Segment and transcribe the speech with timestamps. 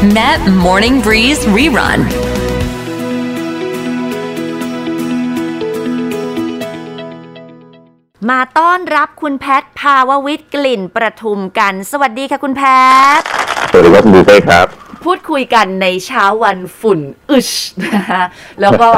[0.00, 2.00] Met Morning Breeze Rerun.
[8.28, 12.62] มาต้อนรับคุณแพทภาววิทย์กลิ่นประทุมกัน สวัสดีค่ะคุณแพ
[13.18, 13.22] ท
[13.70, 14.66] สวัสดีครับคุณบุฟเฟ่ครับ
[15.04, 17.50] พูดคุยกันในเช้าวันฝุ่นอึช
[17.84, 18.22] นะคะ
[18.60, 18.88] แล้วก็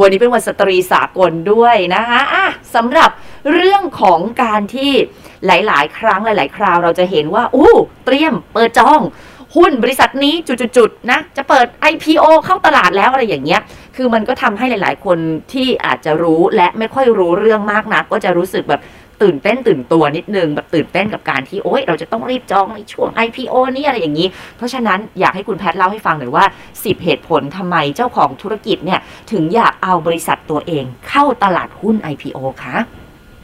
[0.00, 3.10] วันนี้เป็นวันสตรีสากลด้วยนะคะอะสำหรับ
[3.54, 4.92] เรื่องของการที่
[5.46, 7.74] หลาย ๆ ครั้งหลาย ๆ คราวเราจะเห็นว่า อู้
[8.06, 9.00] เตรียมเปิดจอง
[9.56, 10.34] หุ้นบริษัทนี้
[10.76, 13.60] จุดๆนะจะเปิด IPO เข้าตลาดแล้วอะไรอย่างเงี้ย
[13.96, 15.18] คือมันก็ทำให้หลาย ๆ คน
[15.52, 18.82] ที่อาจจะรู้และไม่ค่อยรู้เรื่องมากนัก ก็จะรู้สึกแบบ
[19.22, 29.00] ตื่นเต้นตื่นตัวนิดนึงแบบตื่นเต้นกับการที่โอ๊ยเราจะต้องรีบจองในช่วง IPO นี่อะไรอย่างนี้ เพราะฉะนั้นอยากให้คุณแพทย์เล่าให้ฟังหน่อยว่า 10 เหตุผลทำไมเจ้าของธุรกิจเนี่ย
[29.32, 32.76] ถึงอยากเอาบริษัทตัวเองเข้าตลาดหุ้น IPO คะ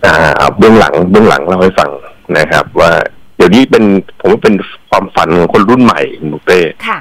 [0.07, 1.91] อ่าเอาเบื้องหลังเบื้องหลังเราให้ฟัง
[2.39, 2.93] นะครับว่า
[3.37, 3.85] เดี๋ยวนี้เป็น
[4.21, 4.55] ผมว่าเป็น
[4.91, 7.01] ความฝันของคนรุ่นใหม่คุณบุฟเฟ่ค่ะ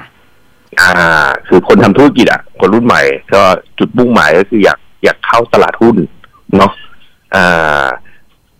[0.80, 3.02] อ่า คือคนทำธุรกิจอะ คนรุ่นใหม่
[3.34, 3.42] ก็
[3.78, 5.96] จุดมุ่งหมายก็คืออยากอยากเข้าตลาดหุ้น
[6.56, 6.72] เนาะ
[7.34, 7.86] อ่า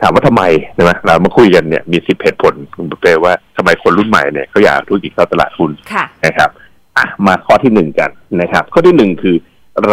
[0.01, 0.43] ถามว่าทำไม
[0.75, 6.51] ใช่ไหมเรามาคุยกันเนี่ยมีสิบเหตุผลคุณบุฟเฟ่ว่าทำไมคนรุ่นใหม่เนี่ยเขาอยากเอาธุรกิจเข้าตลาดหุ้นค่ะนะครับ
[6.99, 8.11] อะมาข้อที่หนึ่งกัน
[8.41, 9.37] นะครับ ข้อที่หนึ่งคือ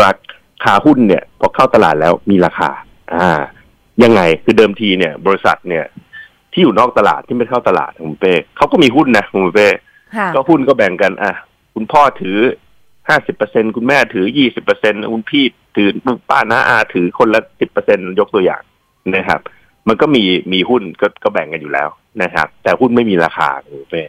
[0.02, 0.12] รา
[0.64, 2.70] คาหุ้นเนี่ย พอเข้าตลาดแล้วมีราคา
[3.14, 3.42] อ่า
[4.04, 5.86] ยังไงคือเดิมทีเนี่ย บริษัทเนี่ย
[6.54, 9.68] ที่อยู่นอกตลาดที่ไม่เข้าตลาดคุณเป้เขาก็มีหุ้นนะคุณเป้
[10.16, 11.34] ค่ะก็หุ้นก็แบ่งกัน อะ
[11.74, 12.38] คุณพ่อถือ
[13.10, 15.44] ห้าสิบเปอร์เซ็นคุณแม่ถือยี่สิบเปอร์เซ็นคุณพี่
[15.76, 15.90] ถือ
[16.30, 18.62] ป้าน้าอาถือคนละสิบเปอร์เซ็นยกตัวอย่าง
[19.16, 19.40] นะครับ
[19.88, 20.24] มันก็มี
[20.54, 21.90] มีหุ้นก็ก็แบ่งกันอยู่แล้ว
[22.24, 24.04] นะครับ แต่หุ้นไม่มีราคาคุณเป้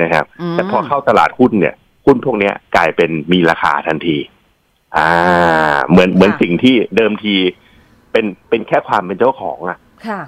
[0.00, 1.74] นะครับมแต่พอเข้าตลาดหุ้นเนี่ย
[2.06, 4.18] หุ้นพวกเนี้ยกลายเป็นมีราคาทันที
[4.96, 5.08] อ่า
[5.88, 7.34] เหมือนเหมือนสิ่งที่เดิมที
[8.12, 9.78] เป็นเป็นแค่ความเป็นเจ้าของอะค่ะ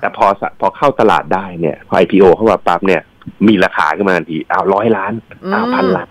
[0.00, 3.02] แต่พอสพอเข้าตลาดได้เนี่ย พอ IPO เข้ามาปั๊บเนี่ย
[3.48, 5.12] มีราคาขึ้นมาทันทีอ้าวร้อยล้าน
[5.52, 6.08] อ้าวอืมพันล้าน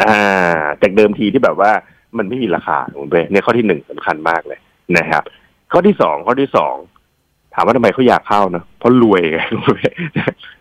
[0.00, 1.70] อ่า จากเดิมทีที่แบบว่า
[2.18, 4.58] มันไม่มีราคาคุณเป้เนี่ยข้อที่หนึ่งสำคัญมากเลย
[4.96, 5.22] นะครับ
[5.72, 6.76] ข้อที่สองข้อที่สอง
[7.54, 9.90] ถามว่าทำไมเขาอยากเข้านะเพราะรวยไงคุณเป้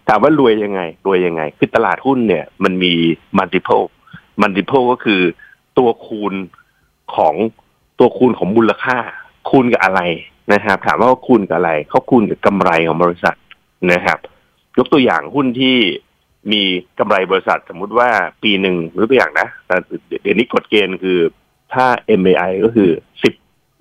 [0.07, 2.93] ถามว่ารวยยังไง รวยยังไง คือตลาดหุ้นเนี่ย มันมี
[3.37, 3.85] multiple
[4.41, 5.21] multiple ก็คือ
[5.77, 6.33] ตัวคูณ
[7.15, 7.33] ของ
[7.99, 8.97] ตัวคูณของมูลค่า
[9.49, 9.99] คูณกับอะไร
[10.53, 13.35] นะครับ ถามว่าคูณกับอะไรเขาคูณกับกำไรของบริษัท
[13.91, 14.17] นะครับ
[14.77, 15.77] ยกตัวอย่างหุ้นที่
[16.51, 16.61] มี
[16.99, 18.09] กำไรบริษัทสมมุติว่า
[18.43, 19.75] ปีหนึ่งยกตัวอย่างนะแต่
[20.21, 21.19] เดี๋ยวนี้กฎเกณฑ์คือ
[21.73, 21.85] ถ้า
[22.21, 22.89] MAI ก็คือ
[23.23, 23.33] สิบ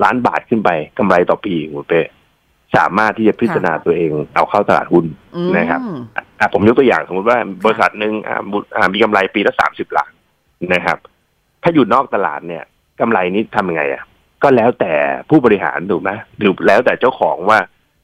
[0.02, 2.02] ล้านบาทขึ้นไปกำไรต่อปีคุณเป้
[2.76, 5.04] สามารถที่จะพิจารณาตัวเองเอาเข้าตลาดหุ้น
[5.36, 5.80] อืมนะครับ
[6.40, 10.12] อะผมยกตัวอย่างสมมติว่าบริษัทหนึ่งอ่ามูอ่ามีกำไรปีละสามสิบล้าน
[10.74, 10.98] นะครับ
[11.62, 12.64] ถ้าอยู่นอกตลาดเนี่ย
[13.00, 14.02] กำไรนี้ทำยังไงอะ
[14.42, 14.92] ก็แล้วแต่
[15.30, 16.10] ผู้บริหารถูกไหม
[16.40, 17.58] หรือแล้วแต่เจ้าของว่า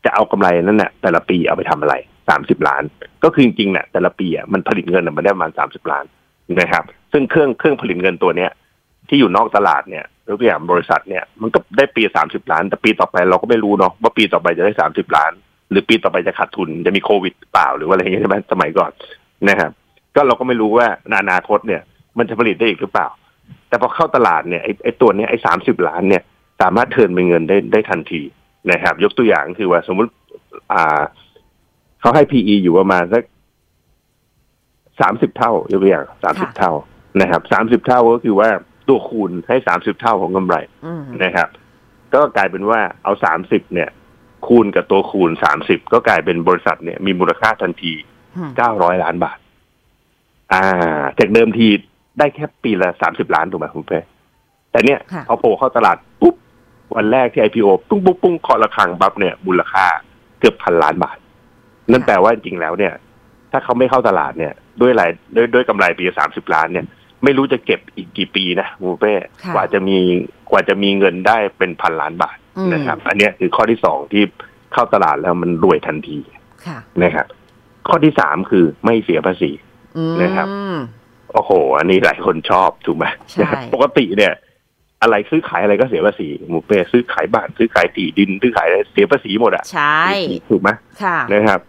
[0.05, 1.95] จะเอากำไรนั้นน่ะ แต่ละปีเอาไปทำอะไร
[2.28, 2.83] สามสิบล้าน
[3.25, 6.05] ก็คือจริงๆเนี่ยแต่ละปีอะมันผลิตเงินมันได้ประมาณสามสิบล้าน
[6.61, 8.50] นะครับ ซึ่งเครื่องเครื่องผลิตเงินตัวเนี้ย
[9.09, 15.33] ที่อยู่นอกตลาดเนี่ยยกตัวอย่างบริษัทเนี่ยมันก็ได้ปีสามสิบล้าน แต่ปีต่อไปเราก็ไม่รู้เนาะว่าปีต่อไปจะได้สามสิบล้าน
[15.71, 18.91] หรือปีต่อไปจะขาดทุนจะมีโควิดเปล่าหรือว่าอะไรอย่างเงี้ยใช่ไหมสมัยก่อน
[19.49, 19.71] นะครับ
[20.15, 21.83] ก็เราก็ไม่รู้ว่าในอนาคตเนี่ย
[22.19, 23.09] มันจะผลิตได้อีกหรือเปล่า
[23.75, 26.23] แต่พอเข้าตลาดเนี่ยไอ้ไอ้ตัวเนี้ยไอ้สามสิบล้านเนี่ย
[26.61, 28.23] สามารถเทิร์นเป็นเงินได้ได้ทันที
[28.73, 30.11] นะครับ ยกตัวอย่างคือว่าสมมุติ
[30.73, 31.03] อ่า
[32.01, 33.23] เขาให้ PE อยู่ประมาณสัก
[35.01, 36.73] สามสิบเท่ายกตัวอย่างสามสิบค่ะเท่า
[37.21, 38.49] นะครับสามสิบเท่าก็คือว่า
[38.89, 40.56] ตัวคูณให้สามสิบเท่าของกำไร
[40.87, 41.49] อืมนะครับ
[42.15, 43.91] ก็กลายเป็นว่าเอาสามสิบเนี่ย
[44.47, 47.93] คูณกับตัวคูณสามสิบก็กลายเป็นบริษัทเนี่ยมีมูลค่าทันที
[48.37, 49.39] อืมเก้าร้อยล้านบาท
[50.53, 51.69] อ่า จากเดิมที
[52.19, 54.01] ได้แค่ปีละสามสิบล้านถูกไหมคุณเป้
[54.71, 56.35] แต่เนี่ยค่ะพอโผล่เข้าตลาดปุ๊บ
[56.97, 59.87] วันแรกที่ IPO ปุ้งปุ้งปุ้งเคาะระฆังปั๊บเนี่ยมูลค่า
[60.41, 61.17] เกือบพันล้านบาท
[61.91, 62.93] นั่นแปลว่าจริงๆแล้วเนี่ย
[63.53, 66.87] ถ้าเขาไม่เข้าตลาดเนี่ย ด้วยรายด้วยด้วยกำไรปีสามสิบล้านเนี่ย
[67.25, 69.99] ไม่รู้จะเก็บอีกกี่ปีนะมูเป้ค่ะกว่าจะมี
[70.51, 74.23] กว่าจะมีเงินได้เป็นพันล้านบาทอืมนะครับ อันเนี้ยคือข้อที่สองที่
[74.73, 76.19] เข้าตลาดแล้วมันรวยทันที
[76.67, 77.27] ค่ะนะครับ
[77.89, 79.51] ข้อที่สามคือไม่เสียภาษี
[79.97, 80.49] อืมนะครับ
[81.35, 84.33] โอ้โห อันนี้หลายคนชอบถูกไหมใช่นะครับปกติเนี่ย
[85.03, 90.05] อะไรซื้อขายอะไรก็เสียภาษีหมูเป้ซื้อขายบ้านซื้อขายที่ดิน ซื้อขายอะไรเสียภาษีหมดอะใช่
[90.51, 90.71] ถูกไหม
[91.03, 91.61] ค่ะนะครับ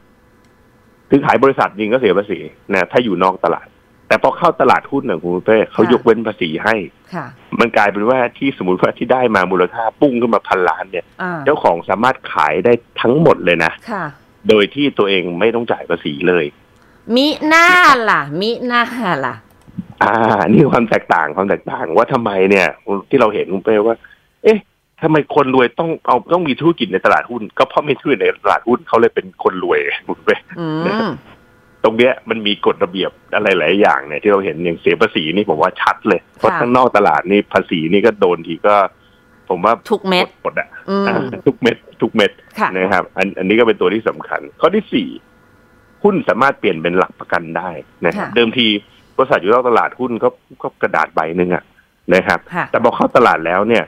[1.09, 2.39] ซื้อขายบริษัทจริงก็เสียภาษี
[2.73, 3.67] นะถ้าอยู่นอกตลาด
[4.07, 6.75] แต่พอเข้าตลาดหุ้นเนี่ยคุณเป้เขาค่ะยกเว้นภาษีให้
[7.13, 7.25] ค่ะ
[7.59, 14.05] มันกลายเป็นว่าที่สมมติว่าที่ได้มามูลค่าปุ้งขึ้นมาพันล้านเนี่ยอ่าเจ้าของสามารถขายได้ทั้งหมดเลยนะค่ะ
[14.49, 16.45] โดยที่ตัวเองไม่ต้องจ่ายภาษีเลย
[17.15, 17.67] มิหน้า
[18.09, 18.83] ล่ะ มิหน้า
[19.25, 19.35] ล่ะ
[20.03, 20.13] อ่า
[20.49, 22.67] นี่คือความแตกต่างความแตกต่างว่าทำไมเนี่ย
[23.09, 23.95] ที่เราเห็นคุณเป้ว่า
[24.43, 24.59] เอ๊ะ
[25.01, 31.35] ทำไมคนรวยต้องเอาต้องมีธุรกิจในตลาดหุ้น ก็เพราะมีธุรกิจในตลาดหุ้นเขาเลยเป็นคนรวยคุณเป้อืมนะครับไป
[31.83, 38.75] ตรงเนี้ยมันมีกฎระเบียบอะไรหลายอย่างเนี่ยที่เราเห็นอย่างเสียภาษีนี่ผมว่าชัดเลยเพราะข้างนอกตลาดนี่ภาษีนี่ก็โดนทีก็
[39.49, 41.15] ผมว่าทุกเม็ดหมดอะอืมอ่า
[41.45, 45.07] ทุกเม็ดทุกเม็ดค่ะนะครับ อันอันนี้ก็เป็นตัวที่สำคัญ ข้อที่สี่
[46.03, 47.69] หุ้นสามารถเปลี่ยนเป็นหลักประกันได้
[48.05, 48.67] นะครับค่ะเดิมที
[49.17, 50.29] บริษัทอยู่นอกตลาดหุ้นก็
[50.61, 51.63] ก็กระดาษใบหนึ่งอะ
[52.13, 53.83] นะครับค่ะแต่พอเข้าตลาดแล้วเนี่ย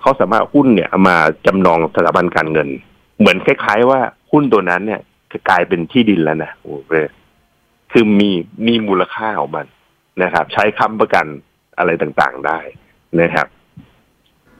[0.00, 1.16] เขาสามารถหุ้นเนี่ยเอามา
[1.46, 2.68] จำนองสถาบันการเงิน
[3.18, 4.00] เหมือนคล้าย ๆ ว่า
[4.32, 5.00] หุ้นตัวนั้นเนี่ย
[5.48, 6.92] กลายเป็นที่ดินแล้วนะโอ้โห
[7.92, 8.30] คือมี
[8.66, 9.66] มีมูลค่าของมัน
[10.22, 11.26] นะครับ ใช้ค้ำประกัน
[11.78, 12.58] อะไรต่างๆได้
[13.20, 13.46] นะครับ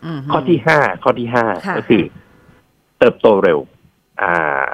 [0.05, 2.03] อืมข้อที่ห้าข้อที่ห้าค่ะก็คือ
[2.99, 3.59] เติบโตเร็ว
[4.23, 4.69] อ่า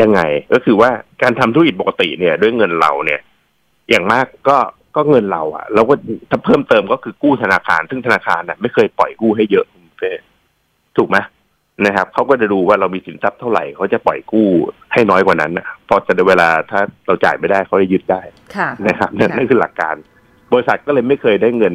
[0.00, 0.20] ยังไง
[0.52, 0.90] ก็คือว่า
[1.22, 3.20] การทำธุรกิจปกติเนี่ย ด้วยเงินเราเนี่ย
[3.90, 4.56] อย่างมากก็
[4.96, 5.94] ก็เงินเราอะเราก็
[6.30, 10.12] ถ้าเพิ่มเติมก็คือกู้ธนาคาร ซึ่งธนาคารน่ะไม่เคยปล่อยกู้ให้เยอะคุณเป้
[10.96, 11.16] ถูกไหม
[11.86, 14.48] นะครับเขาก็จะดูว่าเรามีสินทรัพย์เท่าไหร่เขาจะปล่อยกู้
[14.92, 18.22] ให้น้อยกว่านั้นนะพอจะเวลาถ้าเราจ่ายไม่ได้เขาจะยึดได้
[18.56, 19.94] ค่ะนะครับนั่นค่ะนั่นคือหลักการ
[20.52, 21.74] บริษัทก็เลยไม่เคยได้เงิน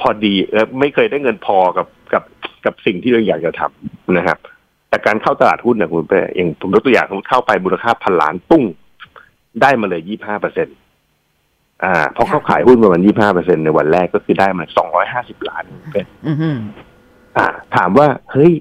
[0.00, 2.22] พอดีเออไม่เคยได้เงินพอกับกับ
[2.64, 4.38] กับสิ่งที่เราอยากจะทำนะครับ
[4.88, 8.64] แต่การเข้าตลาดหุ้นเนี่ยคุณเป้อย่างผมยกตัวอย่างสมมติเข้าไปมูลค่าพันล้านปุ้ง
[9.62, 10.68] ได้มาเลยยี่ห้าเปอร์เซ็น
[11.84, 16.58] อ่าเพราะเขาขายหุ้นประมาณยี่ห้าเปอร์เซ็นในวันแรกก็คือได้มาสองร้อยห้าสิบล้านคุณเป้อืม
[17.36, 17.46] อ่า
[17.76, 18.52] ถามว่าเฮ้ย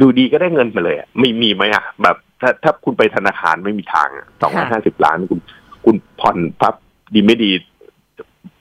[0.00, 4.08] ดูดีก็ได้เงินมาเลยอะไม่มีไหมอะ แบบ ถ้าถ้าคุณไปธนาคารไม่มีทาง
[4.42, 5.40] สองร้อยห้าสิบล้านคุณ
[5.84, 6.74] คุณผ่อนปั๊บ
[7.14, 7.50] ดีไม่ดี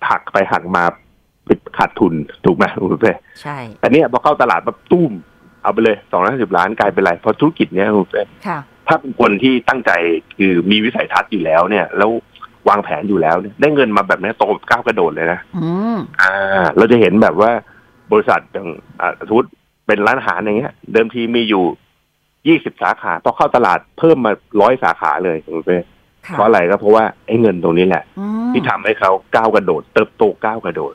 [0.09, 0.83] หักไปหักมา
[1.47, 2.13] ปิดขาดทุน
[2.45, 5.11] ถูกไหมคุณเป้ใช่แต่เนี้ยพอเข้าตลาดปั๊บตุ้ม
[5.63, 9.91] เอาไปเลยสองร้อยห้าสิบล้านกลายเป็นไรเพราะธุรกิจเนี้ยคุณเป้ค่ะถ้าเป็นคนที่ตั้งใจ
[10.37, 16.33] คือมีวิสัยทัศน์อยู่แล้วเนี่ย แล้ววางแผนอยู่แล้วเนี่ยได้เงินมาแบบนี้โตแบบก้าวกระโดดเลยนะอืมอ่า
[16.77, 17.51] เราจะเห็นแบบว่า
[18.11, 18.67] บริษัทอย่าง
[19.01, 19.49] อ่าสมมติ
[19.87, 21.63] เป็นร้านอาหารอย่างเงี้ย เดิมทีมีอยู่
[22.47, 24.31] ยี่สิบสาขาพอเข้าตลาดเพิ่มมา
[24.61, 25.79] ร้อยสาขาเลยคุณเป้
[26.27, 30.93] ค่ะเพราะอะไรก็เพราะว่าไอ้เงินตรงนี้แหละอืมที่ทำให้เขาก้าวกระโดด เติบโตก้าวกระโดด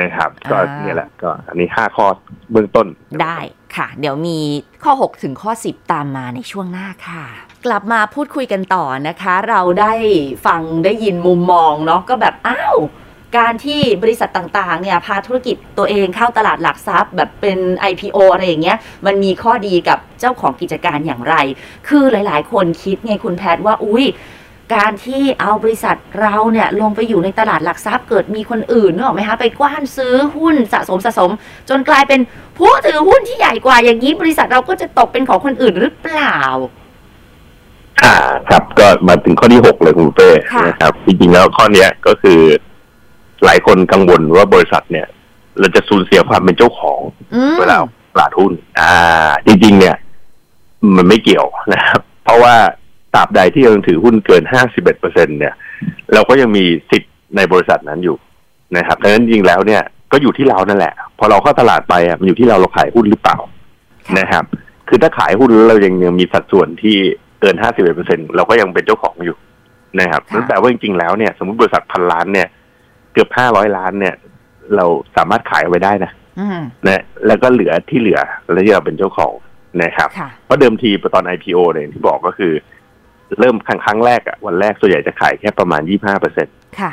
[0.00, 2.06] นะครับ ก็อ่าเนี่ยแหละก็อันนี้ห้าข้อ
[2.52, 2.86] เบื้องต้น
[3.22, 3.38] ได้
[3.76, 4.38] ค่ะ เดี๋ยวมี
[4.84, 7.22] ข้อ6ถึงข้อ10ตามมาในช่วงหน้าค่ะ
[7.66, 9.92] กลับมาพูดคุยกันต่อนะคะ เราได้
[10.46, 12.78] ฟังได้ยินมุมมองเนาะก็แบบอ้าว
[13.36, 17.58] การที่บริษัทต่างๆ เนี่ยพาธุรกิจตัวเองเข้าตลาดหลักทรัพย์ แบบเป็น
[17.90, 21.34] IPO อะไรอย่างเงี้ย มันมีข้อดีกับเจ้าของกิจการอย่างไร
[21.88, 24.04] คือหลายๆ คนคิดไงคุณแพทย์ว่า อุ้ย
[24.74, 31.30] การที่เอาบริษัทเราเนี่ยลงไปอยู่ในตลาดหลักทรัพย์เกิดมีคนอื่นนึกออกไหมคะไปกว้านซื้อหุ้นสะสมสะสม
[31.68, 32.20] จนกลายเป็น
[32.58, 36.38] ผู้ถือหุ้นที่ใหญ่กว่าอย่างนี้บริษัทเราก็จะตกเป็นของคนอื่นหรือเปล่า
[38.04, 38.16] อ่า
[38.48, 42.40] ครับ ก็มาถึงข้อที่หกเลยคุณเป้ค่ะนะครับจริงๆแล้วข้อเนี้ยก็คือ
[43.44, 45.06] หลายคนกังวลว่าบริษัทเนี่ย
[45.60, 47.00] เราจะสูญเสียความเป็นเจ้าของ
[47.34, 47.76] อืมเวลา
[48.12, 49.96] ตลาดหุ้น อ่า จริง ๆ เนี่ย
[50.96, 52.54] มันไม่เกี่ยวนะครับ เพราะว่า
[53.14, 55.54] ตราบใดที่เรายังถือหุ้นเกินห้าสิบเอ็ดเปอร์เซ็นเนี่ย
[56.14, 58.16] เราก็ยังมีสิทธิ์ในบริษัทนั้นอยู่
[58.76, 63.38] นะครับดังนั้นจริงๆแล้วเนี่ยก็อยู่ที่เรานั่นแหละ พอเราเข้าตลาดไปอะมันอยู่ที่เราเราขายหุ้นหรือเปล่า
[64.18, 64.44] นะครับ
[64.88, 69.36] คือถ้าขายหุ้นแล้วเรายังยังมีสัดส่วนที่เกินห้าสิบเอ็ดเปอร์เซ็นเราก็ยังเป็นเจ้าของอยู่
[70.00, 72.48] นะครับค่ะนั่นแปลว่าจริงๆแล้วเนี่ย สมมติบริษัทพันล้านเนี่ย
[73.12, 74.14] เกือบห้าร้อยล้านเนี่ย
[74.76, 74.86] เรา
[75.16, 78.20] สามารถขายเอาไว้ได้นะอืมนะแล้วก็เหลือที่เหลือ
[78.52, 79.34] แล้วที่เราเป็นเจ้าของ
[79.82, 82.52] นะครับค่ะเพราะเดิมทีตอน IPO เนี่ยที่บอกก็คือ
[83.38, 86.50] เริ่มครั้งครั้งแรกอะวันแรกส่วนใหญ่จะขายแค่ประมาณยี่ห้าเปอร์เซ็นต
[86.80, 86.92] ค่ะ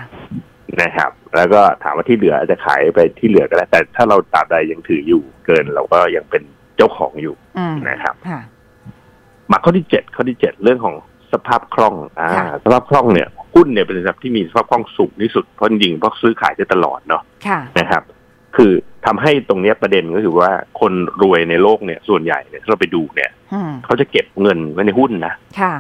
[0.82, 6.44] นะครับ แล้วก็ถามว่าที่เหลือจะขายไปที่เหลือก็ได้แต่ถ้าเราตราบใดยังถืออยู่เกินเราก็ยังเป็น
[6.78, 8.42] เจ้าของอยู่อืมนะครับค่ะ
[9.52, 10.96] มาข้อที่เจ็ดข้อที่เจ็ดเรื่องของ
[11.34, 18.04] สภาพคล่องอ่าค่ะสภาพคล่องเนี่ยหุ้นเนี่ยเป็นสินทรัพย์ที่มีสภาพคล่องสูงที่สุดเพราะจริงๆเพราะซื้อขายได้ตลอดเนาะค่ะนะครับ
[18.56, 18.72] คือ
[19.06, 25.74] ทำให้ตรงเนี้ยประเด็นก็คือว่าคนรวยในโลกเนี่ย ส่วนใหญ่เนี่ยถ้าเราไปดูเนี่ยอืมเขาจะเก็บเงินไว้ในหุ้นนะค่ะ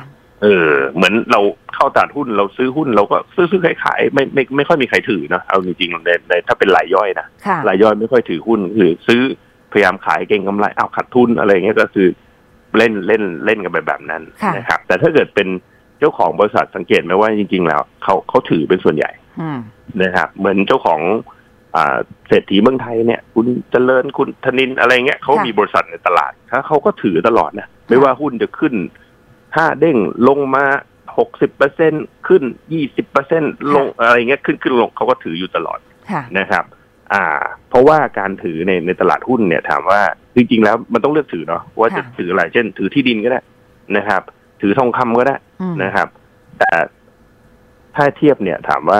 [0.44, 1.42] เออ เหมือนเรา
[1.76, 9.22] เข้าตลาดหุ้นเราซื้อหุ้นเราก็ซื้อซื้อขายขายไม่ไม่ไม่ค่อยมีใครถือเนอะเอาจริงๆในในถ้าเป็นรายย่อยนะค่ะรายย่อยไม่ค่อยถือหุ้นคือซื้อ
[9.72, 12.08] พยายามขายเก่งกำไรเอาขาดทุนอะไรเงี้ยก็คือ
[12.78, 15.48] เล่นเล่นเล่นกันไปแบบนั้นค่ะนะครับแต่ถ้าเกิดเป็น
[16.00, 19.12] เจ้าของบริษัทสังเกตไหมว่าจริง ๆ แล้วเขาเขาถือเป็นส่วนใหญ่
[19.42, 19.60] อืม
[20.04, 21.02] นะครับเหมือนเจ้าของ
[21.76, 21.98] อ่า
[22.28, 28.74] เศรษฐีเมืองไทยเนี่ย คุณเจริญคุณธนินอะไรเงี้ยเขาค่ะมีบริษัทในตลาดถ้าเขาก็ถือตลอดนะไม่ว่าหุ้นจะขึ้น
[29.58, 29.98] ห้าเด้ง
[30.28, 30.66] ลงมา
[31.18, 31.94] หกสิบเปอร์เซ็น
[32.28, 33.44] ขึ้นยี่สิบเปอร์เซ็น
[33.76, 35.80] ลงอะไรเงี้ยขึ้นขึ้นลงเขาก็ถืออยู่ตลอด
[36.12, 36.66] ค่ะนะครับ
[37.14, 37.26] อ่า
[37.70, 40.02] เพราะว่าการถือในในตลาดหุ้นเนี่ยถามว่า
[40.36, 43.42] จริงๆแล้วมันต้องเลือกถือเนาะว่าจะค่ะถืออะไรเช่น ถือที่ดินก็ได้
[43.98, 44.22] นะครับ
[44.62, 46.08] ถือทองคำก็ได้อืมนะครับ
[46.60, 46.72] แต่
[47.96, 49.00] ถ้าเทียบเนี่ย ถามว่า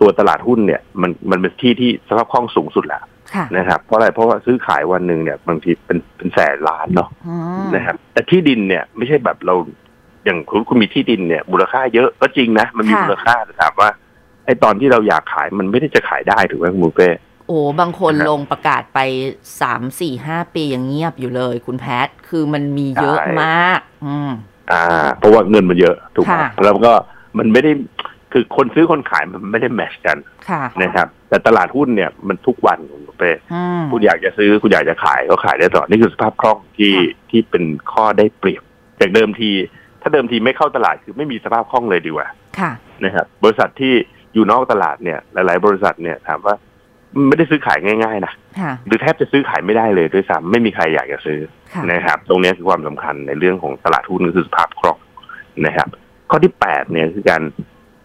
[0.00, 3.02] ตัวตลาดหุ้นเนี่ย มันมันเป็นที่ที่สภาพคล่องสูงสุดแล้ว
[3.34, 9.54] ค่ะนะครับเพราะอะไรเพราะว่าซื้อขายวันหนึ่งเนี่ยบางทีเป็นเป็นแสนล้านเนาะอืมนะครับ แต่ที่ดินเนี่ยไม่ใช่แบบเรา
[10.24, 13.88] อย่างคุณคุณมีที่ดินเนี่ยมูลค่าเยอะก็จริงนะมันมีค่ะมูลค่าแต่ถามว่า
[14.44, 17.08] ไอ้ตอนที่เราอยากขายมันไม่ได้จะขายได้ถูกไหมคุณบุฟเป้
[17.50, 18.98] โอ้บางคนนะครับลงประกาศไป
[19.60, 24.30] สามสี่ห้าปียังเงียบอยู่เลย คุณแพทคือมันมีเยอะใช่มาก อืม
[24.72, 24.84] อ่า
[25.18, 26.92] เพราะว่าเงินมันเยอะถูกไหมค่ะแล้วก็
[27.38, 27.72] มันไม่ได้
[28.32, 38.62] คือคนซื้อคนขายมันไม่ได้แมชกันค่ะนะครับ แต่ตลาดหุ้นเนี่ยมันทุกวันคุณบุฟเป้อืมคุณอยากจะซื้อคุณอยากจะขายก็ขายได้ตลอดนี่คือสภาพคล่องที่ค่ะที่เป็นข้อได้เปรียบ
[39.00, 39.50] จากเดิมที
[40.02, 42.28] ถ้าเดิมทีไม่เข้าตลาดคือไม่มีสภาพคล่องเลยดีกว่า
[42.58, 42.72] ค่ะ
[43.04, 43.94] นะครับ บริษัทที่
[44.34, 46.54] อยู่นอกตลาดเนี่ย หลาย ๆ บริษัทเนี่ยถามว่า
[47.28, 51.40] ไม่ได้ซื้อขายง่ายๆนะค่ะหรือแทบจะซื้อขายไม่ได้เลยด้วยซ้ำไม่มีใครอยากจะซื้อ
[51.72, 54.98] ค่ะนะครับ ตรงนี้คือความสำคัญในเรื่องของตลาดหุ้นก็คือสภาพคล่อง
[55.66, 55.88] นะครับ
[56.30, 57.42] ข้อที่แปดเนี่ยคือการ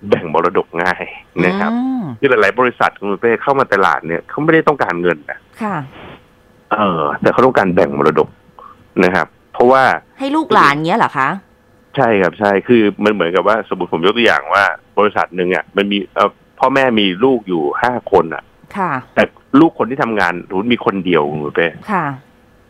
[0.10, 1.04] แบ่งมรดกง่าย
[1.46, 5.76] นะครับอืมที่หลายๆบริษัทคุณเป้เข้ามาตลาดเนี่ยเขาไม่ได้ต้องการเงินนะค่ะ
[6.72, 8.30] เออ แต่เขาต้องการแบ่งมรดก
[9.04, 9.84] นะครับ เพราะว่า
[10.20, 11.30] ให้ลูกหลานเงี้ยเหรอคะ
[11.96, 14.64] ใช่ครับใช่คือมันเหมือนกับว่าสมมติผมยกตัวอย่างว่า
[15.00, 18.44] บริษัทหนึ่งอะมันมีเอ่อพ่อแม่มีลูกอยู่ห้าคนอะ
[18.78, 19.24] ค่ะ แต่
[19.60, 22.06] ลูกคนที่ทำงานรู้มีคนเดียวคุณเป้ค่ะ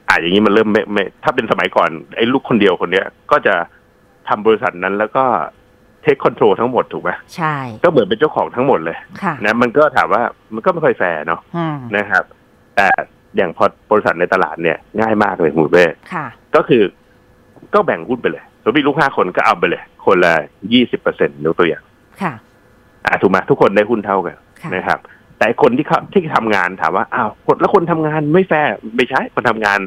[0.08, 3.56] อะอย่างนี้มันเริ่มไม่ไม่ถ้าเป็นสมัยก่อนไอ้ลูกคนเดียวคนเนี้ย ก็จะ
[4.28, 5.26] ทำบริษัทนั้นแล้วก็
[6.02, 10.22] เทคคอนโทรลทั้งหมดถูกไหมใช่ ก็เหมือนเป็นเจ้าของทั้งหมดเลยค่ะนะมันก็ถามว่า
[10.54, 12.24] มันก็ไม่ค่อยแฟร์เนาะอืมนะครับ
[12.76, 12.88] แต่
[13.36, 16.26] อย่างพอบริษัทในตลาดเนี่ยง่ายมากเลยคุณเป้ค่ะ
[16.56, 16.84] ก็คือ
[17.74, 20.34] ก็แบ่งหุ้นไปเลยสมมติมีลูกห้าคนก็เอาไปเลย คนละ
[20.74, 21.84] ยี่สิบเปอร์เซ็นต์ยกตัวอย่าง
[22.22, 22.34] ค่ะ
[23.06, 25.00] อ่าถูกไหมทุกคนได้หุ้นเท่ากันค่ะนะครับ
[25.38, 29.80] แต่ไอ้คนที่เขาที่ทำงานถามว่าอ้าวคนแล้วคนทำงานไม่แฟร์ไม่ใช่คนทำงาน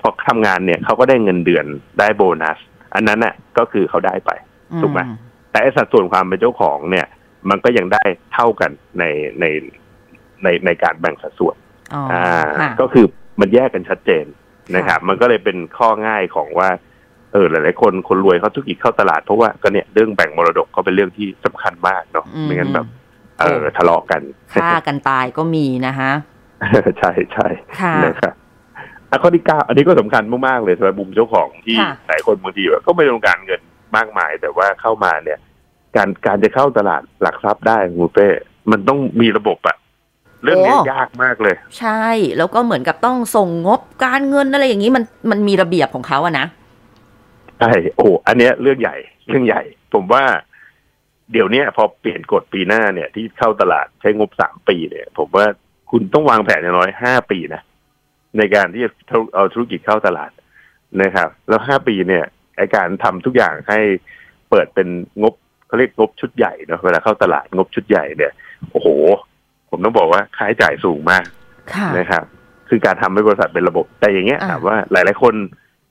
[0.00, 1.66] พอทำงานเนี่ยเขาก็ได้เงินเดือน
[1.98, 2.58] ได้โบนัส
[2.94, 4.30] อันนั้นน่ะก็คือเขาได้ไป
[4.80, 5.12] ถูกไหมอื
[5.50, 7.06] แต่ไอ้สัดส่วนความเป็นเจ้าของเนี่ย
[7.50, 8.04] มันก็ยังได้
[8.34, 9.04] เท่ากันใน
[9.40, 9.44] ใน
[10.42, 11.56] ในในการแบ่งสัดส่วน
[11.94, 12.22] อ๋ออ่า
[12.60, 13.06] ค่ะก็คือ
[13.40, 14.24] มันแยกกันชัดเจน
[14.76, 16.68] นะครับ มันก็เลยเป็นข้อง่ายของว่า
[17.32, 22.86] เออหลายๆคนคนรวยเขาธุรกิจเข้าตลาดเพราะว่าก็เนี่ยเรื่องแบ่งมรดกก็เป็นเรื่องที่สำคัญมากเนาะอืมไม่งั้นแบบ
[23.40, 24.22] เออโอ้ทะเลาะกัน
[24.54, 26.10] ฆ่ากันตายก็มีนะคะ
[26.98, 27.48] ใช่ใช่
[27.80, 28.34] ค่ะนะครับ
[29.10, 33.60] อะข้อที่เก้าอันนี้ก็สำคัญมากๆเลยสำหรับมุมเจ้าของที่ค่ะหลายคนบางทีแบบก็ไม่ต้องการเงิน
[33.96, 35.38] มากมาย แต่ว่าเข้ามาเนี่ย
[35.96, 38.28] การการจะเข้าตลาดหลักทรัพย์ได้คุณเป้
[38.70, 39.76] มันต้องมีระบบอะ
[40.44, 42.04] เรื่องนี้ยากมากเลย ใช่
[42.38, 46.46] แล้วก็เหมือนกับต้องส่งงบการเงินอะไรอย่างนี้มันมันมีระเบียบของเขาอะนะ
[47.60, 49.62] ใช่โอ้อันเนี้ยเรื่องใหญ่ เรื่องใหญ่
[49.94, 50.22] ผมว่า
[51.32, 55.46] เดี๋ยวเนี้ยพอเปลี่ยนกฎปีหน้าเนี่ย ที่เข้าตลาดใช้งบสามปีเนี่ย ผมว่า
[55.90, 57.62] คุณต้องวางแผนอย่างน้อยห้าปีนะ
[58.38, 58.90] ในการที่จะ
[59.34, 60.30] เอาธุรกิจเข้าตลาด
[61.02, 62.24] นะครับ แล้วห้าปีเนี่ย
[62.56, 63.80] ไอการทำทุกอย่างให้
[64.50, 64.88] เปิดเป็น
[65.22, 65.34] งบ
[65.66, 68.32] เขาเรียกงบชุดใหญ่เนาะเวลาเข้าตลาดงบชุดใหญ่เนี่ย
[68.70, 68.88] โอ้โห
[69.70, 71.24] ผมต้องบอกว่าค่าใช้จ่ายสูงมาก
[71.74, 72.24] ค่ะนะครับ
[72.68, 75.34] คือการทำให้บริษัทเป็นระบบ แต่อย่างเงี้ยอ่าถามว่าหลาย ๆ คน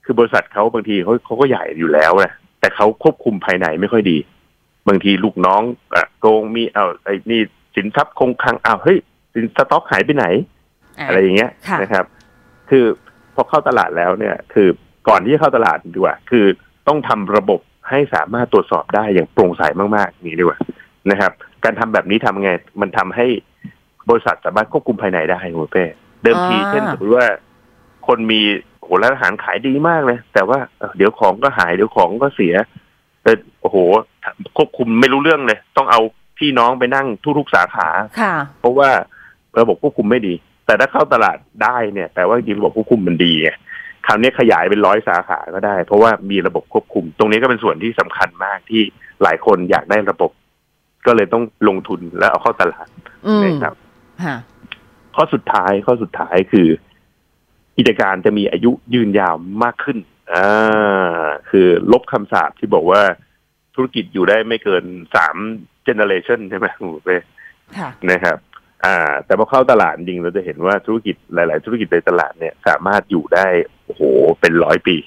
[0.05, 4.17] คือบริษัทเขาบางทีเขาเขาก็ใหญ่อยู่แล้วนะแต่เขาควบคุมภายในไม่ค่อยดี
[4.87, 5.61] บางทีลูกน้อง
[5.95, 7.41] อะโกงมีเอาไอ้นี่
[7.75, 8.97] สินทรัพย์คงคลังอ้าวเฮ้ย
[9.33, 10.25] สินสต็อกหายไปไหน
[10.99, 12.05] อะอะไรอย่างเงี้ยค่ะนะครับ
[12.69, 12.85] คือ
[13.35, 14.67] พอเข้าตลาดแล้วเนี่ย คือ
[15.07, 16.45] ก่อนที่จะเข้าตลาดดีกว่า คือ
[16.87, 17.59] ต้องทำระบบ
[17.89, 19.63] ให้สามารถตรวจสอบได้อย่างโปร่งใส
[19.95, 20.59] มากๆอย่างนี้ดีกว่า
[21.11, 21.31] นะครับ
[21.63, 23.27] การทำแบบนี้ทำไง มันทำให้
[24.09, 25.85] บริษัทสามารถควบคุมภายในได้คุณเป้
[26.23, 27.27] เดิมทีอ่าเช่นสมมติว่า
[28.07, 28.41] คนมี
[28.77, 32.55] โอ้โหร้านอาหารขายดีมากเลยแต่ว่าเอ่อเดี๋ยวของก็หายเดี๋ยวของก็เสีย
[33.23, 33.31] แต่
[33.61, 33.77] โอ้โห
[34.59, 35.99] ควบคุมไม่รู้เรื่องเลย ต้องเอา
[36.39, 37.87] พี่น้องไปนั่งทุกๆสาขา
[38.21, 38.89] ค่ะ เพราะว่า
[39.59, 40.33] ระบบควบคุมไม่ดี
[40.65, 43.49] แต่ถ้าเข้าตลาดได้เนี่ยแปลว่าจริงๆระบบควบคุมมันดีไง
[44.05, 48.81] คราวนี้ขยายเป็นร้อยสาขาก็ได้ เพราะว่ามีระบบควบคุม ตรงนี้ก็เป็นส่วนที่สำคัญมากที่
[49.23, 50.31] หลายคนอยากได้ระบบ
[51.05, 52.87] ก็เลยต้องลงทุนแล้วเอาเข้าตลาด
[53.27, 53.75] อืมนะครับ
[54.23, 54.35] ค่ะ
[55.15, 56.67] ข้อสุดท้ายข้อสุดท้ายคือ
[57.77, 59.97] กิจการจะมีอายุยืนยาวมากขึ้น
[60.33, 63.01] อ่าคือลบคำสาปที่บอกว่า
[63.79, 64.83] ธุรกิจอยู่ได้ไม่เกิน
[65.15, 65.35] สาม
[65.83, 67.17] เจเนเรชันใช่ไหมคุณเป้
[67.77, 68.37] ค่ะนะครับ
[68.85, 68.95] อ่า
[69.25, 73.47] แต่พอเข้าตลาดจริงเราจะเห็นว่าธุรกิจหลาย ๆ ธุรกิจในตลาดเนี่ย สามารถอยู่ได้
[73.85, 74.01] โอ้โห
[74.41, 74.97] เป็นร้อยปี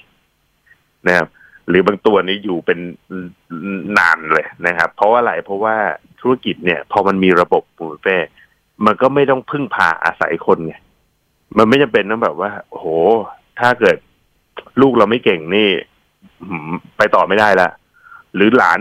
[1.07, 1.27] นะครับ
[1.67, 2.79] หรือบางตัวนี้อยู่เป็น
[3.97, 5.75] นานเลยนะครับ เพราะว่าอะไรเพราะว่า
[6.21, 8.17] ธุรกิจเนี่ย พอมันมีระบบปูเป้
[8.85, 10.75] มันก็ไม่ต้องพึ่งพาอาศัยคนไง
[11.57, 12.87] มันไม่จำเป็นต้องแบบว่า โอ้โห
[13.59, 13.97] ถ้าเกิด
[14.81, 15.69] ลูกเราไม่เก่งนี่
[16.47, 17.69] หืมไปต่อไม่ได้ละ
[18.35, 18.79] หรือหลาน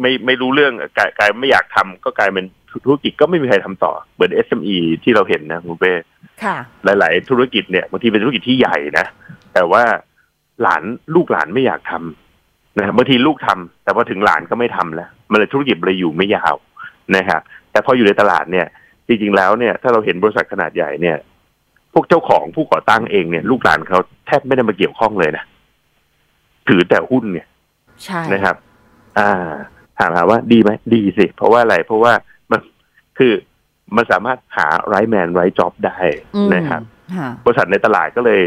[0.00, 2.46] ไม่ไม่รู้เรื่องกลายกลายไม่อยากทำก็กลายเป็น
[2.84, 5.92] ธุรกิจก็ไม่มีใครทำต่อ เหมือน SME ที่เราเห็นนะคุณเป้
[6.44, 9.06] ค่ะหลาย ๆ ธุรกิจเนี่ยบางทีเป็นธุรกิจที่ใหญ่นะ
[9.54, 9.82] แต่ว่า
[10.62, 10.82] หลาน
[11.14, 16.54] ลูกหลานไม่อยากทำนะครับบางทีลูกทำแต่พอถึงหลานก็ไม่ทำแล้ว มันเลยธุรกิจเลยอยู่ไม่ยาว
[17.16, 18.66] นะครับแต่พออยู่ในตลาดเนี่ย
[19.06, 21.16] จริง ๆ แล้วเนี่ยถ้าเราเห็นบริษัทขนาดใหญ่เนี่ย
[21.92, 25.44] พวกเจ้าของผู้ก่อตั้งเองเนี่ย ลูกหลานเขาแทบไม่ได้มาเกี่ยวข้องเลยนะ
[26.68, 27.46] ถือแต่หุ้นเนี่ย
[28.04, 28.56] ใช่นะครับ
[29.18, 29.30] อ่า
[29.98, 32.12] ถามหาว่าดีไหมดีสิ เพราะว่าอะไร เพราะว่า
[32.50, 32.60] มัน
[33.18, 33.32] คือ
[33.96, 35.98] มันสามารถหาไรแมนไรจ็อบได้
[36.36, 36.82] อืมนะครับ
[37.16, 38.40] ค่ะบริษัทในตลาดก็เลย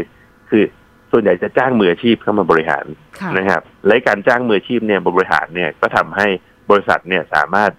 [0.50, 0.64] คือ
[1.12, 2.84] ส่วนใหญ่จะจ้างมืออาชีพเข้ามาบริหาร
[3.20, 6.26] ค่ะนะครับ และการจ้างมืออาชีพเนี่ยบริหารเนี่ยก็ทำให้
[6.70, 7.70] บริษัทเนี่ยสามารถ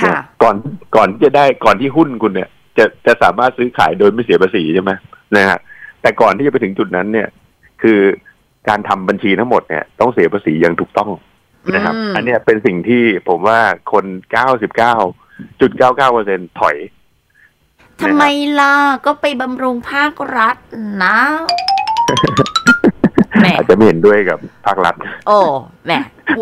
[0.01, 0.55] ค่ะก่อน
[0.95, 4.91] ก่อนที่จะได้ก่อนที่หุ้นคุณเนี่ย จะจะสามารถซื้อขายโดยไม่เสียภาษีใช่ไหม
[5.35, 5.59] นะฮะ
[6.01, 7.27] แต่ก่อนที่จะไปถึงจุดนั้นเนี่ย
[7.81, 7.99] คือ
[8.69, 11.09] การทำบัญชีทั้งหมดเนี่ยต้องเสียภาษีอย่างถูกต้อง
[11.75, 13.59] นะครับอืมอันเนี้ยเป็นสิ่งที่ผมว่า
[13.93, 14.95] คนเก้าสิบเก้า
[15.61, 16.75] จุดเก้าเก้าเปอร์เซ็นถอย
[18.01, 18.23] ทำไม
[18.59, 18.73] ล่ะ
[19.05, 20.57] ก็ไปบำรุงภาครัฐ
[21.03, 21.17] นะ
[23.39, 24.95] แหมอาจจะไม่เห็นด้วยกับภาครัฐ
[25.27, 25.39] โอ้
[25.85, 25.91] แหม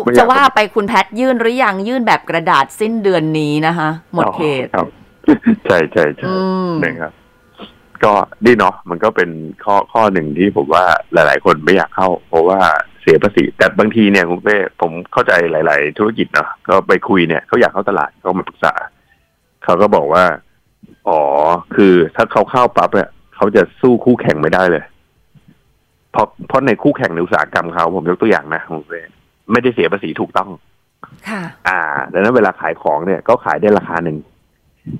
[0.04, 4.86] ไม่อยากจะว่าไปคุณแพทย์ยื่นหรือยังยื่นแบบกระดาษสิ้นเดือนนี้นะคะ หมดเขตครับ
[5.66, 6.34] ใช่ใช่ใช่อื
[6.68, 7.12] มนะครับ
[8.04, 8.12] ก็
[8.44, 9.30] ดีเนาะมันก็เป็น
[9.64, 12.60] ข้อข้อหนึ่งที่ผมว่าหลาย ๆ คนไม่อยากเข้า เพราะว่า
[13.00, 18.74] เสียภาษีแต่บางทีเนี่ยคุณเป้ผมเข้าใจหลาย ๆ ธุรกิจเนาะก็ไปคุยเนี่ยเขาอยากเข้าตลาดเขามาปรึกษา
[19.64, 20.24] เขาก็บอกว่า
[21.08, 21.20] อ๋อ
[21.74, 24.84] คือถ้าเขาเข้าปั๊บเนี่ยเขาจะสู้คู่แข่งไม่ได้เลย
[26.12, 29.02] เพราะเพราะในคู่แข่งในอุตสาหกรรมเขาผมยกตัวอย่างนะคุณเป้
[29.52, 30.50] ไม่ได้เสียภาษีถูกต้อง
[31.28, 31.80] ค่ะ อ่า
[32.12, 34.18] ดังนั้นเวลาขายของเนี่ย ก็ขายได้ราคาหนึ่ง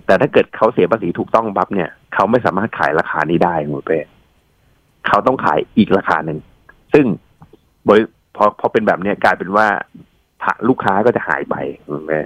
[0.06, 3.98] แต่ถ้าเกิดเขาเสียภาษีถูกต้องปั๊บเนี่ยเขาไม่สามารถขายราคานี้ได้คุณเป้
[5.06, 6.38] เขาต้องขายอีกราคาหนึ่ง
[6.92, 7.04] ซึ่ง
[7.88, 8.02] บริ
[8.36, 9.66] พอพอเป็นแบบเนี้ยกลายเป็นว่า
[10.68, 12.20] ลูกค้าก็จะหายไปคุณเป้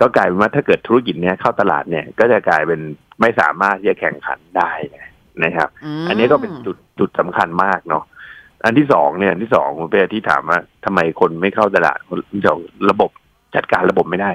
[0.00, 2.80] ก็กลายเป็นว่าถ้าเกิดธุรกิจเนี้ยเข้าตลาดเนี่ยก็จะกลายเป็น
[3.20, 4.70] ไม่สามารถที่จะแข่งขันได้
[5.44, 5.68] นะครับ
[6.04, 8.04] มอันนี้ก็เป็นจุดจุดสำคัญมากเนาะ
[8.64, 11.98] อันที่สองเนี่ยอันที่สองคุณเป้ที่ถามว่าทำไมคนไม่เข้าตลาด
[12.40, 12.58] เดี๋ยว
[12.90, 13.10] ระบบ
[13.54, 14.30] จัดการระบบไม่ได้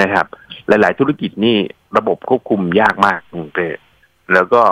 [0.00, 0.26] นะครับ
[0.68, 1.56] หลาย ๆ ธุรกิจนี่
[1.96, 3.68] ระบบควบคุมยากมากคุณเป้
[4.34, 4.62] แล้วก็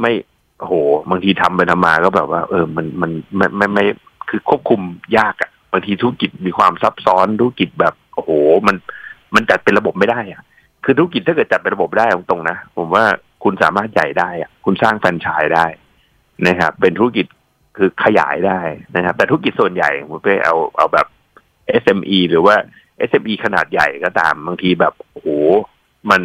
[0.00, 0.12] ไม่
[0.58, 0.74] โอ้โห
[1.10, 3.84] บางทีทำไปทำมาก็แบบว่า เออมันมันไม่ไม่ไม่
[4.28, 4.80] คือควบคุม
[5.18, 8.30] ยากอะ่ะบางทีธุรกิจมีความซับซ้อนธุรกิจแบบโอ้โห
[8.66, 8.76] มัน
[9.34, 10.42] มันจัดเป็นระบบไม่ได้อะ
[10.84, 13.04] คือธุรกิจถ้าเกิดจัดเป็นระบบได้ตรงๆนะผมว่า
[13.44, 15.66] คุณสามารถใหญ่ได้อะคุณสร้างแฟรนไชส์ได้
[16.48, 17.26] นะครับเป็นธุรกิจ
[17.76, 18.60] คือขยายได้
[18.96, 21.06] นะครับ แต่ธุรกิจส่วนใหญ่ผมไปเอาเอาแบบ
[21.82, 22.56] SME หรือว่า
[23.08, 25.28] SME ขนาดใหญ่ก็ตามบางทีแบบโอ้โห
[26.10, 26.22] มัน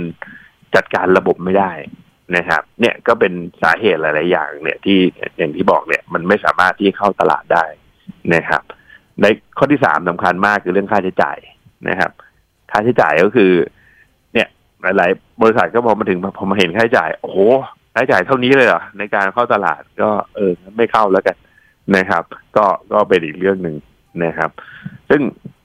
[0.76, 1.72] จัดการระบบไม่ได้
[2.38, 5.00] นะครับ เนี่ยก็เป็นสาเหตุหลาย ๆ อย่าง เนี่ยที่
[5.38, 7.65] อย่างที่บอกเนี่ย มันไม่สามารถที่เข้าตลาดได้
[8.36, 8.62] นะครับ
[9.22, 9.26] ใน
[9.58, 11.38] ข้อที่สามสำคัญมากคือเรื่องค่าใช้จ่าย
[11.89, 12.12] นะครับ
[12.71, 13.51] ค่าใช้จ่ายก็คือ
[14.34, 14.47] เนี่ย
[14.82, 17.38] หลาย ๆ บริษัทก็พอมาถึงพอมาเห็นค่าใช้จ่าย โอ้โห
[17.93, 21.36] ค่าใช้จ่ายเท่านี้เลยเหรอในการเข้าตลาดก็เออไม่เข้าแล้วกัน
[21.95, 22.23] นะครับ
[22.58, 23.75] ก็ก็เป็นอีกเรื่องหนึ่ง
[24.23, 24.49] นะครับ
[25.10, 25.21] ซึ่ง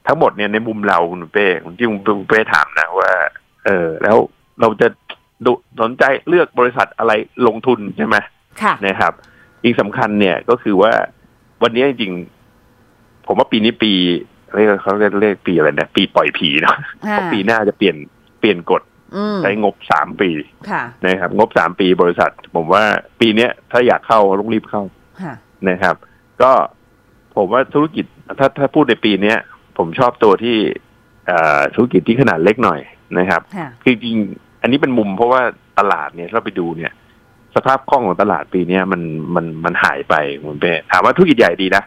[0.06, 1.46] ทั้งหมดเนี่ยในมุมเราคุณเป้
[1.78, 3.10] ที่คุณเป้ถามนะว่า
[3.64, 4.16] เออ แล้ว
[4.60, 4.88] เราจะ
[5.44, 7.12] ดูสนใจเลือกบริษัทอะไร
[7.46, 8.16] ลงทุนใช่ไหม
[8.62, 9.12] ค่ะนะครับ
[9.64, 10.92] อีกสำคัญเนี่ยก็คือว่า
[11.62, 13.92] วันนี้จริงๆผมว่าปีนี้ปี
[14.54, 17.96] เรียกเขาเรียกเรียกปีอะไรนะปีปล่อยผีเนาะอ่าเพราะปีหน้าจะเปลี่ยน
[18.40, 18.82] เปลี่ยนกฎ
[19.16, 20.30] อืมใช้งบสามปี
[20.70, 22.84] ค่ะนะครับ งบสามปีบริษัท ผมว่า
[23.20, 24.82] ปีเนี้ยถ้าอยากเข้าต้องรีบเข้า
[25.22, 25.34] ค่ะ
[25.68, 25.94] นะครับ
[26.42, 26.52] ก็
[27.36, 28.04] ผมว่าธุรกิจ
[28.38, 29.36] ถ้าถ้าพูดในปีเนี้ย
[29.78, 30.56] ผมชอบตัวที่
[31.26, 32.80] เอ่อธุรกิจที่ขนาดเล็กหน่อย
[33.18, 35.42] นะครับค่ะคือจริงๆอันนี้เป็นมุมเพราะว่า
[35.78, 36.92] ตลาดเนี่ยถ้าเราไปดูเนี่ย
[37.56, 39.02] สภาพคล่องของตลาดปีเนี้ยมัน
[39.34, 41.82] มันมันหายไปคุณเป้ถามว่าธุรกิจใหญ่ดีนะ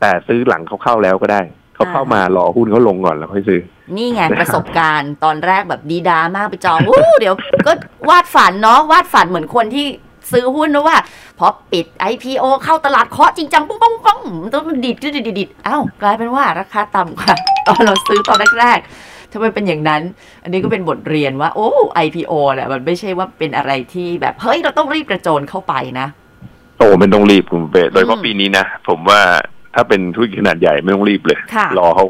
[0.00, 1.40] แต่ซื้อหลังเขาเข้าแล้วก็ได้
[1.74, 3.60] เขาเข้ามารอหุ้นเขาลงก่อนแล้วค่อยซื้อ
[3.96, 7.34] นี่ไงประสบการณ์ตอนแรกแบบดีดามากไปจองอู้เดี๋ยว
[7.66, 7.72] ก็
[8.08, 9.86] วาดฝันเนาะวาดฝันเหมือนคนที่
[10.32, 10.96] ซื้อหุ้นนะว่า
[11.38, 14.20] พอปิด IPO เข้าตลาดเคาะจริงจังปุ้งปุ้งปุ้ง
[14.54, 17.34] ต้องมันดิดดิดดิดดิดอ้าวกลายเป็นว่าราคาต่ำกว่า
[17.68, 20.02] ตอนเราซื้อตอนแรกๆทำไมเป็นอย่างนั้น
[20.42, 21.68] อันนี้ก็เป็นบทเรียนว่า โอ้
[22.04, 26.06] IPO แหละมันไม่ใช่ว่าเป็นอะไรที่แบบเฮ้ยเราต้องรีบกระโจนเข้าไปนะ
[26.78, 29.20] โอ้ไม่ต้องรีบคุณเป้โดยเฉอืพาะมปีนี้นะ ผมว่า
[29.74, 32.06] ถ้าเป็นธุรกิจขนาดใหญ่ไม่ต้องรีบเลยค่ะรอเขา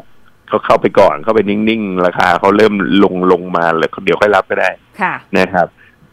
[0.49, 2.73] เขาเข้าไปก่อนเข้าไปนิ่งๆ ราคาเขาเริ่ม
[3.03, 4.69] ลงลงมาแล้วเดี๋ยวค่อยรับก็ได้
[5.01, 5.67] ค่ะนะครับ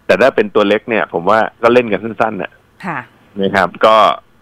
[0.06, 2.50] แต่ถ้าเป็นตัวเล็กเนี่ย ผมว่าก็เล่นกันสั้นๆน่ะ
[2.86, 2.98] ค่ะ
[3.42, 3.96] นะครับ ก็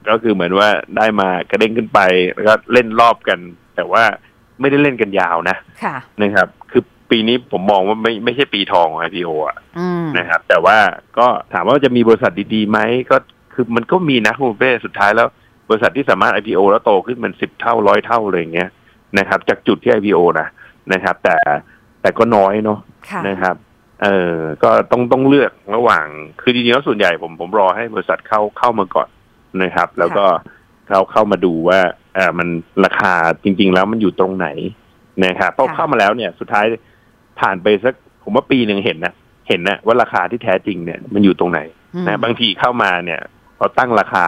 [0.09, 2.01] ก็คือเหมือนว่าได้มากระเด้งขึ้นไป
[2.35, 3.39] แล้วก็เล่นรอบกัน
[3.77, 4.05] แต่ว่า
[4.61, 10.77] ไม่ได้เล่นกันยาวนะค่ะนะครับ คือปีนี้ผมมองว่าไม่ไม่ใช่ปีทองของ IPO อะอืมนะครับ แต่ว่า
[11.19, 12.79] ก็ถามว่าจะมีบริษัทดีๆไหม
[13.11, 13.17] ก็
[13.55, 15.29] คือมันก็มีนะคุณเป้สุดท้ายแล้ว
[15.69, 18.71] บริษัทที่สามารถ IPO แล้วโตขึ้นมันสิบเท่าร้อยเท่าเลยอย่างเงี้ย
[19.19, 20.49] นะครับ จากจุดที่ IPO นะ
[20.93, 21.37] นะครับ แต่
[22.03, 22.79] แต่ก็น้อยเนาะ
[23.09, 23.57] ค่ะนะครับ
[24.03, 26.07] เออก็ต้องต้องเลือกระหว่าง
[26.41, 29.09] คือจริงๆแล้วส่วนใหญ่ผมผมรอให้บริษัทเข้าเข้ามาก่อน
[29.63, 30.25] นะครับ แล้วก็
[30.89, 31.81] เขาเข้ามาดูว่า
[32.15, 32.49] เออมัน
[32.85, 33.13] ราคา
[33.45, 34.49] จริง ๆ แล้วมันอยู่ตรงไหน
[35.25, 36.65] นะครับพอค่ะเข้ามาแล้วเนี่ย สุดท้าย
[37.41, 39.15] ผ่านไปสักผมว่าปีหนึ่งเห็นนะ
[39.49, 41.61] เห็นนะว่าราคาที่แท้จริงเนี่ยมันอยู่ตรงไหน
[41.95, 43.21] อืมนะบางทีเข้ามาเนี่ย
[43.59, 44.25] พอตั้งราคา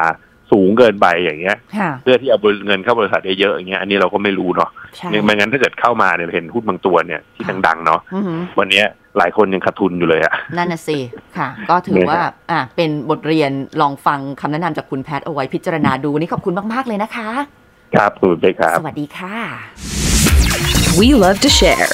[0.51, 8.87] สูงเกินไปอย่างเงี้ยค่ะเพื่อที่เอาเงินเข้าบริษัทเยอะๆอย่างเงี้ยอันนี้เราก็ไม่รู้เนาะใช่ไม่งั้นถ้าเกิดเข้ามาเนี่ยเห็นหุ้นบางตัวเนี่ยที่ค่ะดังๆเนาะอือหือวันเนี้ย
[9.19, 10.99] หลายคนยังขาดทุนอยู่เลยอะนั่นน่ะสิ
[11.37, 17.29] ค่ะ ก็ถือเนี่ยว่าอะเป็นบทเรียนลองฟังคำแนะนำจากคุณแพทย์เอาไว้พิจารณาดูนี่ขอบคุณมาก ๆ เลยนะคะ
[17.95, 19.37] ครับคุณเป้ครับ สวัสดีค่ะ
[21.01, 21.89] We love to share.